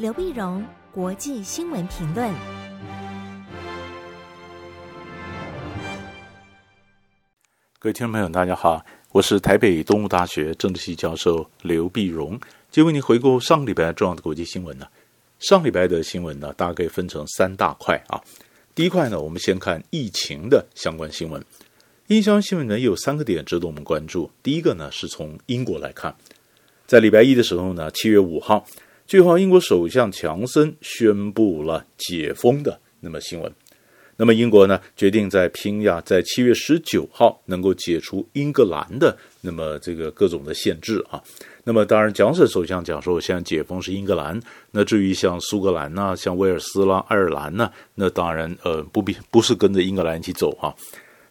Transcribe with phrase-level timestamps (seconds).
[0.00, 2.32] 刘碧荣，国际新闻评论。
[7.78, 8.82] 各位听众朋友，大家好，
[9.12, 12.40] 我是台北东吴大学政治系教授刘碧荣，
[12.70, 14.86] 今为您回顾上个礼拜重要的国际新闻呢。
[15.38, 18.18] 上礼拜的新闻呢，大概分成三大块啊。
[18.74, 21.44] 第一块呢，我们先看疫情的相关新闻。
[22.06, 24.30] 疫情新闻呢，有三个点值得我们关注。
[24.42, 26.16] 第一个呢，是从英国来看，
[26.86, 28.64] 在礼拜一的时候呢，七月五号，
[29.10, 33.52] 据报英国首相强森宣布了解封的那么新闻。
[34.16, 41.20] 那么英国呢，决定在拼呀，在七月十九号能够解除英格兰的那么这个各种的限制啊。
[41.64, 44.40] 那么当然，强森首相讲说，现在解封是英格兰。
[44.70, 50.72] 那至于像苏格兰呐、像威尔斯啦、爱尔兰呢，那当然呃不必不是跟着英格兰一起走哈。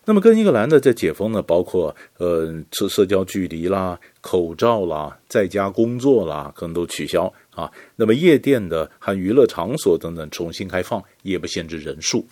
[0.04, 7.72] 那么跟英格兰的在解封呢，包括呃社社交距离啦、口罩啦、在家工作啦，可能都取消啊。
[7.96, 12.26] 那么夜店的和娱乐场所等等重新开放，也不限制人数。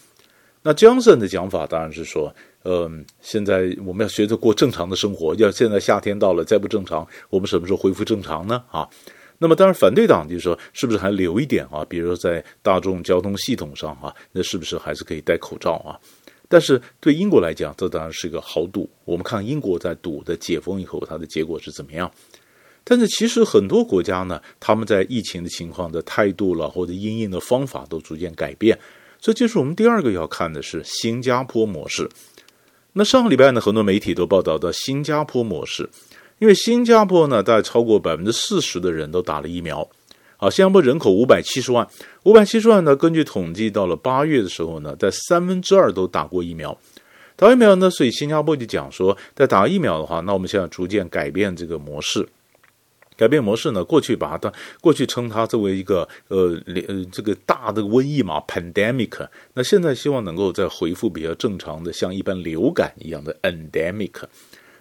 [0.63, 5.33] 那强森的讲法当然是说，嗯、现在我们要学着过正常的生活。
[5.35, 8.61] 要现在夏天到了，再不正常，我们什么时候恢复正常呢？
[8.71, 8.87] 啊，
[9.37, 11.85] 那么当然反对党就是说，是不是还留一点啊？
[11.87, 15.95] 比如说在大众交通系统上啊，那是不是还是可以戴口罩啊？
[16.49, 18.89] 但是对英国来讲，这当然是一个豪赌。
[19.05, 22.11] 我们看英国在赌的解封以后，它的结果是怎么样？
[22.89, 28.79] 但是其实很多国家呢，他们在疫情的情况的态度了，或者因应的方法都逐渐改变。
[29.19, 32.09] 这就是我们第二个要看的是新加坡模式。
[32.93, 35.89] 那上个礼拜呢，很多媒体都报道到新加坡模式，
[36.39, 39.85] 因为新加坡呢，大概超过百分之四十的人都打了疫苗。
[40.37, 41.85] 好，新加坡人口五百七十万，
[42.23, 46.77] 五百七十万呢，根据统计，到了八月的时候呢，在三分之二都打过疫苗。
[47.35, 52.27] 打疫苗呢，所以新加坡就讲说，在打疫苗的话，那我们现在逐渐改变这个模式。
[53.17, 53.83] 改变模式呢？
[53.83, 59.27] 过去把它过去称它作为一个呃呃这个大的瘟疫嘛，pandemic。
[59.55, 64.23] 那现在希望能够再恢复比较正常的，像一般流感一样的 endemic。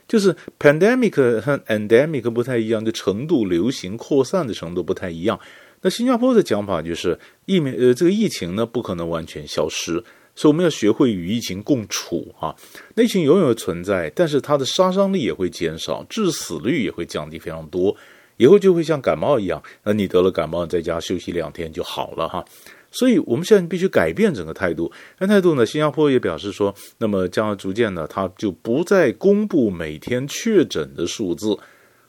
[0.07, 5.41] 就是 pandemic 和 endemic 不太一样，就程度、流行扩散的程度不太一样。
[5.83, 10.03] 那新加坡的讲法就是疫苗呃这个疫情呢不可能完全消失，
[10.35, 12.55] 所以我们要学会与疫情共处啊。
[12.95, 17.97] 那疫情永远存在，但是它的杀伤力也会减少，致死率也会降低非常多。
[18.37, 22.45] 以后就会像感冒一样，那你得了感冒，在家休息两天就好了哈。
[22.91, 24.91] 所以我们现在必须改变整个态度。
[25.19, 25.67] 那态度呢？
[25.67, 31.59] 新加坡也表示说，那么将要逐渐呢，它就不再公布每天确诊的数字。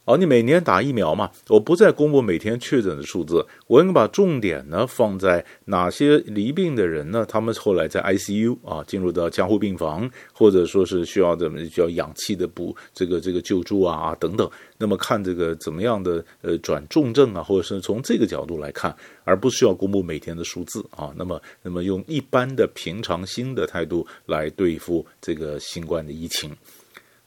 [0.09, 7.25] 好，你每年打疫苗嘛，我不再公布每天确诊的数字，我应该把重点呢放在哪些罹病的人呢？
[7.27, 14.49] 他们后来在 ICU 啊，进入到加护病房，或者说是需要怎么需要氧气的补这个这个救助啊啊等等。
[14.77, 21.11] 那么看这个怎么样的呃转重症啊，或者是从这个角度来看，而不需要公布每天的数字啊。
[21.17, 26.55] 那么那么用一般的平常心的态度来对付这个新冠的疫情。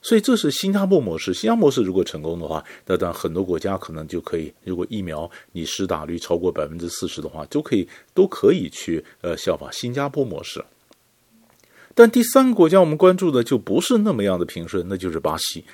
[0.02, 1.34] 所以这是新加坡模式。
[1.34, 10.64] 新加坡模式如果成功的话，那当然很多国家可能就可以，如果疫苗你施打率超过百分之四十的话，就可以都可以去呃效仿新加坡模式。
[11.94, 15.64] 但第三个国家我们关注的就不是那么样的平顺，那就是巴西。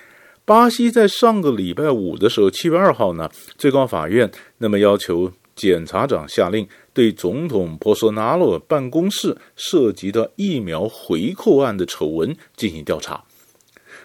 [0.45, 13.26] 巴西在上个礼拜五的时候，七月二号呢，最高法院那么要求检察长下令对总统波索纳罗办公室涉及的疫苗回扣案的丑闻进行调查。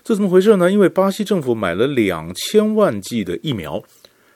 [0.03, 0.72] 这怎么回事呢？
[0.72, 3.81] 因为巴西政府买了两千万剂的疫苗，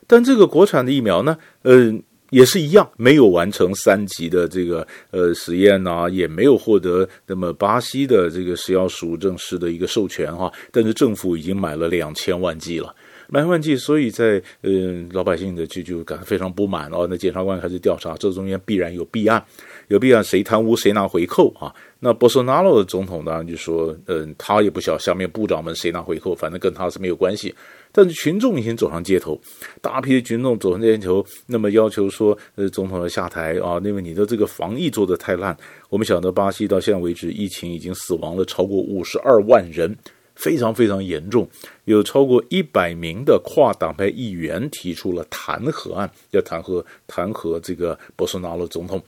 [0.06, 1.92] 但这个国产的疫苗呢，呃，
[2.30, 12.94] 也是一样，没有完成三级的这个呃实验呐、啊，也没有获得那么巴西的这个食药署正式的一个授权哈、但是政府已经买了两千万剂了，
[13.28, 14.70] 两千万剂，所以在呃
[15.12, 17.06] 老百姓的就就感到非常不满哦。
[17.10, 19.44] 那检察官开始调查，这中间必然有弊案，
[19.88, 21.74] 有弊案，谁贪污谁拿回扣啊？
[21.98, 27.54] 那波索纳罗的总统当然就说，嗯，他也不晓下面部长们谁拿回扣，反正跟他是没有关系。
[27.90, 29.40] 但是群众已经走上街头，
[29.80, 35.56] 大批的群众走上街头，那么要求说，呃，总统要下台啊，因为你的这个防疫做得太烂。
[35.88, 39.96] 我们晓得巴西到现在为止，疫情已经死亡了超过五十二万人，
[40.36, 41.48] 非常非常严重，
[41.86, 49.02] 有超过一百名的跨党派议员提出了弹劾案，要弹劾弹劾这个波索纳罗总统。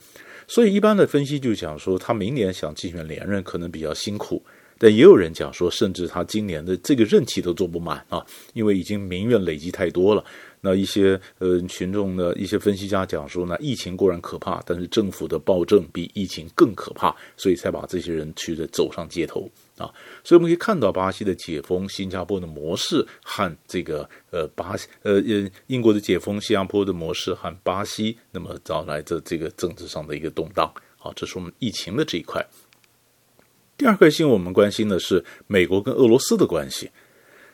[0.47, 4.43] 所以，一般的分析就讲说，他明年想竞选连任可能比较辛苦，
[4.79, 10.25] 但也有人讲说，甚至他今年的这个任期都做不满啊，因为已经民怨累积太多了。
[10.61, 19.47] 那一些呃群众的一些分析家讲说呢，疫情固然可怕，但是政府的暴政比疫情更可怕，所以才把这些人驱着走上街头
[19.79, 19.89] 啊。
[20.23, 30.71] 所以我们可以看到巴西的解封、新加坡的模式和这个呃巴西呃呃英国的解封、新加坡的模式和巴西，那么招来的这个政治上的一个动荡。
[30.97, 32.45] 好，这是我们疫情的这一块。
[33.77, 36.91] 第二块新闻，我们关心的是美国跟俄罗斯的关系。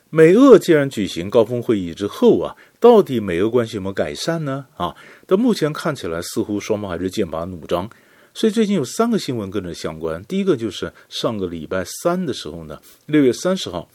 [0.10, 4.66] 美俄既然举行高峰会议之后啊，到底美俄关系有没有改善呢？
[4.78, 4.96] 啊，
[5.28, 7.90] 到目前看起来似乎双方还是剑拔弩张。
[8.36, 10.22] 所以最近有三个新闻跟着相关。
[10.26, 13.90] 第一个就是上个礼拜三的时候呢，六月三十号，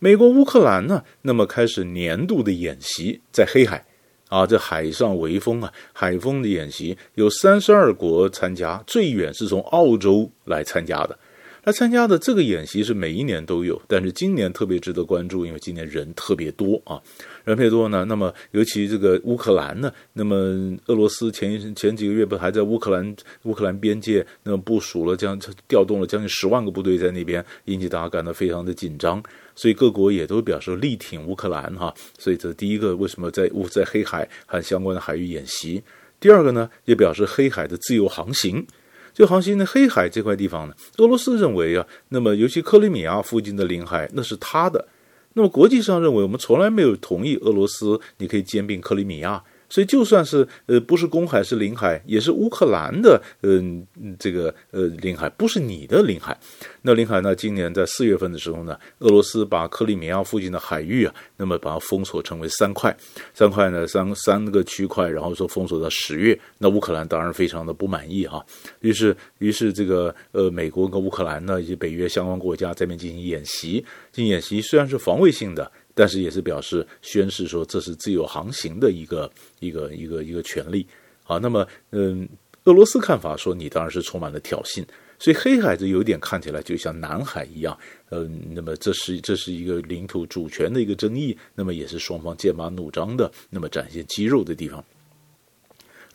[0.00, 3.86] 美国乌克兰呢，那么开始年度的演习在黑海
[4.28, 11.16] 啊，这海上围风啊，海风的演习有三十二国参加，最远是从澳洲来参加的。
[11.62, 17.00] 来参加的这个演习是每一年都有，但是今年特别值得关注，因为今年人特别多啊，
[17.46, 18.04] 人特别多呢。
[18.06, 20.36] 那么尤其这个乌克兰呢，那么
[20.86, 25.38] 俄罗斯前前几个月不还在乌克兰乌克兰边界那么部署了将
[25.68, 29.22] 调动了将近十万个部队在那边，引起大家感到非常的紧张，
[29.54, 31.94] 所以各国也都表示力挺乌克兰哈。
[32.18, 35.82] 所以这第一个为什么在乌在黑海和相关的海域演习？
[36.18, 38.66] 第二个呢，也表示黑海的自由航行。
[39.14, 44.86] 就航行的黑海这块地方呢，俄罗斯认为啊，那么尤其克里米亚附近的领海那是他的，
[45.36, 49.44] 那么国际上认为我们从来没有同意俄罗斯你可以兼并克里米亚。
[49.76, 53.86] 所以，就算是呃不是公海是领海，也是乌克兰的，嗯、
[54.18, 56.34] 这个呃领海不是你的领海。
[56.80, 57.36] 那领海呢？
[57.36, 62.96] 今年在四月份的时候呢，俄罗斯把克里米亚附近的海域啊，那么把它封锁成为三块，
[63.34, 66.40] 三块呢三三个区块，然后说封锁到十月。
[66.56, 68.42] 那乌克兰当然非常的不满意啊，
[68.80, 75.70] 于是于是这个呃美国跟乌克兰呢以及北约相关国家在那边进行演习，进行演习虽然是防卫性的。
[75.96, 80.86] 但是也是表示宣誓说，这是自由航行的一个一个一个一个权利
[81.24, 81.38] 啊。
[81.38, 82.28] 那么，嗯，
[82.64, 84.84] 俄罗斯看法说，你当然是充满了挑衅，
[85.18, 87.76] 所以黑海就有点看起来就像南海一样，
[88.10, 94.84] 嗯，那么这是这是一个领土主权的一个争议，那么也是双方剑拔弩张的，那么展现肌肉的地方。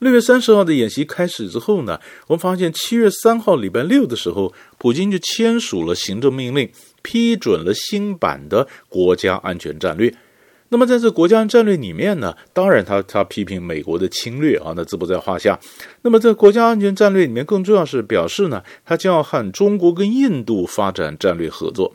[0.02, 6.68] 六月三十号的演习开始之后呢，我们发现七月三号礼拜六的时候，普京就签署了行政命令，
[7.04, 10.12] 批准了新版的国家安全战略。
[10.70, 15.60] 那么在这国家战略里面呢，当然他他批评美国的侵略啊，那这不在话下。
[16.02, 21.94] 那么在国家安全战略里面，更重要是表示呢，他将要和中国跟印度发展战略合作。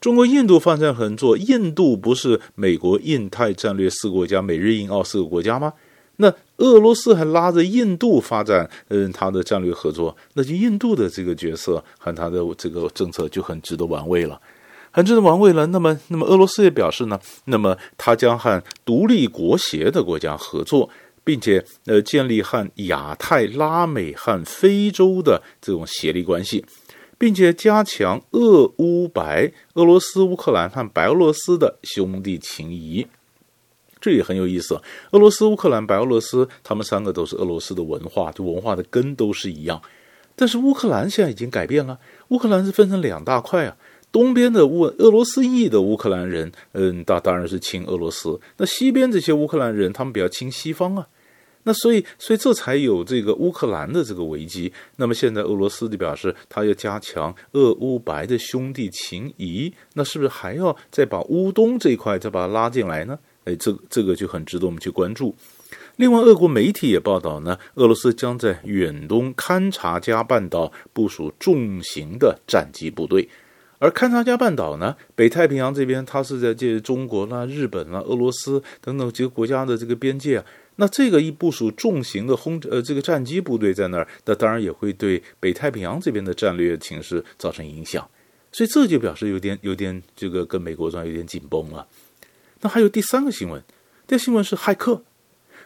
[0.00, 5.74] 中国印度发展合作，印度不是美国印太战略四个国家，美日印澳四个国家吗？
[6.22, 14.40] 那俄罗斯还拉着印度发展，嗯，他的战略合作，那就印度的这个角色和他的这个政策就很值得玩味了，
[14.92, 15.66] 很值得玩味了。
[15.66, 20.88] 那么，那么俄罗斯也表示呢，那么他将和独立国协的国家合作，
[21.24, 26.64] 并且呃建立和亚太、拉美和非洲的这种协力关系，
[27.18, 33.08] 并且加强俄乌白、俄罗斯、乌克兰和白俄罗斯的兄弟情谊。
[34.02, 34.78] 这也很有意思，
[35.12, 39.80] 俄罗斯、乌克兰、白俄罗斯，他们三个都是俄罗斯的文化，就文化的根都是一样。
[40.36, 43.76] 但是乌克兰现在已经改变了，乌克兰是分成两大块啊。
[44.10, 48.38] 东边的乌俄罗斯裔的乌克兰人，嗯，当当然是亲俄罗斯。
[48.58, 51.06] 那西边这些乌克兰人，他们比较亲西方啊。
[51.62, 54.72] 那所以，所以这才有这个乌克兰的这个危机。
[54.96, 63.18] 那么现在俄罗斯就表示，他要加强俄乌白的兄弟情谊，那是不是还要再把乌东这一块再把它拉进来呢？
[63.44, 65.34] 哎，这这个就很值得我们去关注。
[65.96, 73.28] 另外，俄国媒体也报道呢，俄罗斯将在远东勘察加半岛部署重型的战机部队。
[73.78, 80.44] 而勘察加半岛呢，北太平洋这边，它是在这中国啦、日本啦、俄罗斯等等几个国家的这个边界啊。
[80.76, 88.08] 那这个一部署重型的轰呃这个战机部队在那儿，那当然也会对北太平洋这边的战略情势造成影响。
[88.52, 91.86] 所以这就表示有点有点这个跟美国上有点紧绷了。
[92.62, 93.62] 那还有第三个新闻，
[94.06, 95.02] 第三新闻是骇客。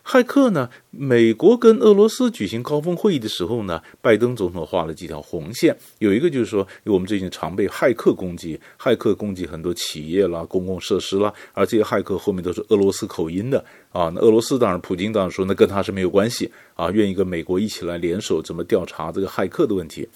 [0.05, 13.59] 骇客呢，美国跟俄罗斯举行高峰会议的时候呢，拜登总统画了几条红线，有一个就是说，我们最近常被骇客攻击，骇客攻击很多企业啦、公共设施啦，而这些骇客后面都是俄罗斯口音的
[13.91, 14.09] 啊。
[14.15, 20.09] 那俄罗斯当然，普京当然说，那跟他是没有关系啊，愿意跟美国一起来联手，怎么调查这个骇客的问题。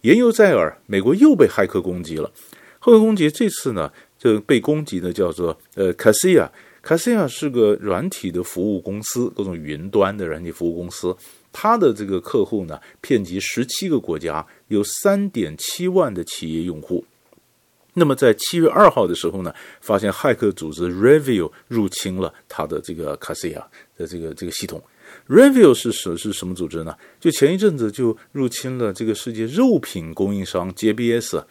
[0.00, 2.32] 言犹在耳，美国又被骇客攻击了。
[2.80, 3.92] 骇客攻击这次呢？
[4.26, 6.48] 这被攻击的叫做呃 kasea
[6.82, 11.16] kasea 是个软体的服务公司，各种云端的软体服务公司。
[11.52, 17.04] 它的这个客户呢，遍及十七个国家，有三点七万的企业用户。
[17.94, 23.62] 那么在七月二号的时候呢，发现骇客组织 Revil 入侵了它的这个 kasea
[23.96, 24.82] 的这个这个系统。
[25.28, 26.96] Revil 是什是什么组织呢？
[27.20, 31.44] 就前一阵子就入侵了这个世界肉品供应商 JBS。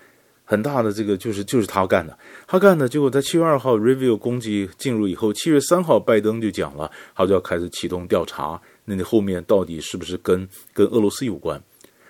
[0.46, 2.88] 很大的这个就是就是他干的，他干的。
[2.88, 8.62] 结果在七月二号，Review 攻击进入以后，七月三号，拜登就讲了，他就要开始启动调查。
[8.86, 11.62] 那你后面到底是不是跟跟俄罗斯有关？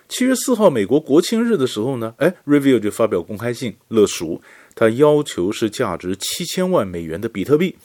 [0.09, 4.41] 七月四号，美国国庆日的时候呢，哎，Review 就发表公开信勒赎，
[4.75, 7.77] 他要求是价值七千万美元的比特币。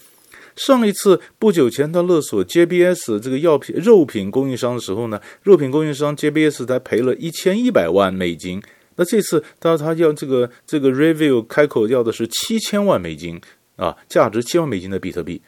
[0.56, 8.60] 上一次不久前他勒索 JBS 这个药品肉品供应商的时候呢，肉品供应商 JBS 才赔了一千一百万美金。
[8.96, 13.40] 那这次他他要这个这个 review 开口要的是七千万美金
[13.76, 15.40] 啊，价值七万美金的比特币。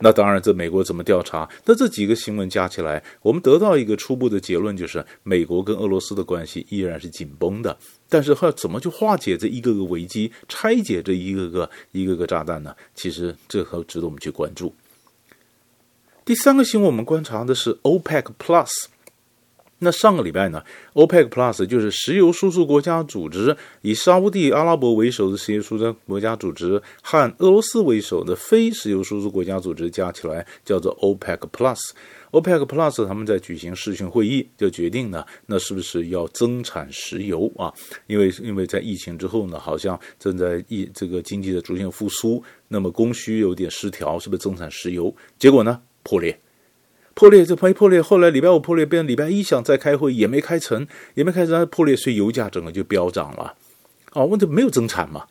[0.00, 1.48] 那当然，这美国怎么调查？
[1.64, 7.76] 那这几个新闻加起来，我们得到一个初步的结论，就是美国跟俄罗斯的关系依然是紧绷的。
[8.08, 12.72] 但是要怎么去化解这一个个危机，拆解这一个个一个个炸弹呢？
[12.94, 14.72] 其实这很值得我们去关注。
[16.24, 18.68] 第三个新闻，我们观察的是 OPEC Plus。
[19.80, 20.62] 那上个礼拜呢
[20.94, 31.78] ，OPEC Plus 就是石油输出国家组织，以沙乌地阿拉伯为首的石油输出国家组织和俄罗斯为首的非石油输出国家组织加起来叫做 OPEC Plus。
[32.32, 37.72] OPEC Plus 他们在举行视讯会议，就决定呢，那是不是要增产石油啊？
[38.08, 45.14] 因为因为在疫情之后呢，好像正在疫这个经济的逐渐复苏，那么供需有点失调，是不是增产石油？
[45.38, 46.38] 结果呢，破裂。
[47.18, 48.00] 破裂，这一破裂。
[48.00, 53.54] 后来礼拜五破裂，变成礼拜一想再开会也没开成，也没开成，破裂，所以油价整个就飙涨了。
[54.12, 55.24] 啊，问题没有增产嘛？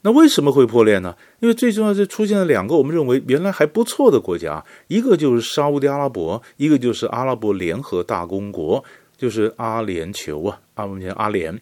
[0.00, 1.14] 那为什么会破裂呢？
[1.40, 8.82] 因为最重要是出现了两个我们认为原来还不错的国家，一个就是沙乌地阿拉伯，一个就是阿拉伯联合大公国，
[9.18, 10.58] 就是阿联酋啊，
[11.16, 11.60] 阿联。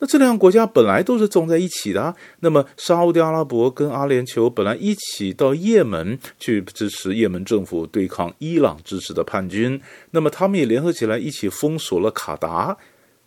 [0.00, 2.14] 那这两个国家本来都是种在一起的。
[2.40, 9.80] 那么沙乌地阿拉伯跟阿联酋本来一起到也门去支持也门政府对抗伊朗支持的叛军，
[10.12, 12.76] 那么他们也联合起来一起封锁了卡达，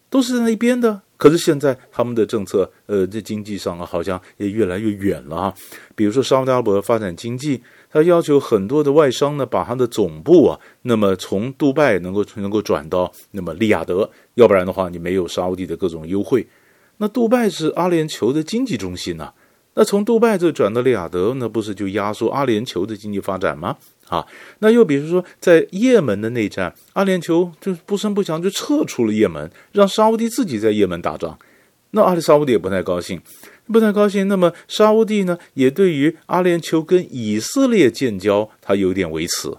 [0.09, 1.01] 都是在那边的。
[1.17, 5.53] 可是现在他们的政策，呃，在经济上啊，好像也越来越远了啊。
[5.93, 7.61] 比如说沙乌地阿拉伯发展经济，
[7.91, 16.47] 他要求很多的外商呢，把他的总部啊，那么从杜拜能够能够转到那么利雅得，要不然的话，你没有沙乌地的各种优惠。
[17.01, 19.33] 那杜拜是阿联酋的经济中心呐、啊，
[19.73, 23.75] 那从杜拜这转到利雅得，那不是就压缩阿联酋的经济发展吗？
[24.07, 24.23] 啊，
[24.59, 31.35] 那又比如说在也门的内战，阿联酋就不声不响就撤出了也门，让沙乌地自己在也门打仗，
[31.89, 33.19] 那阿里沙乌地也不太高兴，
[33.73, 34.27] 不太高兴。
[34.27, 39.51] 那么沙乌地呢，也对于阿联酋跟以色列建交，他有点维持，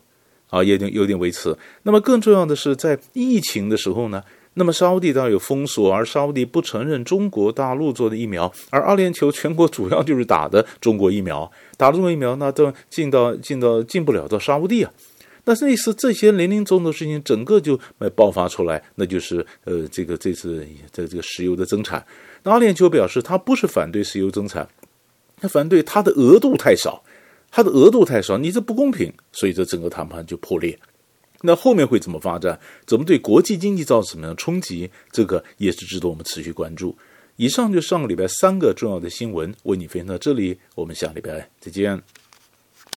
[0.48, 1.58] 啊，有点有点维持。
[1.82, 4.22] 那么更重要的是，在疫情的时候呢。
[4.54, 14.92] 那么沙乌地当然有封锁，而沙乌地不承认中国大陆做的疫苗，而阿联酋全国主要就是打的中国疫苗，打了中国疫苗，那都进到进到进不了到沙乌地啊。
[15.44, 17.80] 但是类似这些林林总总的事情，整个就
[18.14, 22.04] 爆发出来，那就是呃这个这次这这个石油的增产。
[22.44, 24.68] 那阿联酋表示，他不是反对石油增产，
[25.40, 27.02] 他反对它的额度太少，
[27.50, 30.78] 它的额度太少，你这不公平，所以这整个谈判就破裂。
[31.42, 32.58] 那后面会怎么发展？
[32.86, 34.90] 怎么对国际经济造成什么样的冲击？
[35.10, 36.96] 这个也是值得我们持续关注。
[37.36, 42.21] 以上就上个礼拜三个重要的新闻，为你分享到这里，我们下礼拜再见。